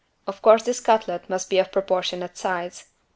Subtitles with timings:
[0.25, 2.85] Of course this cutlet must be of proportionate size.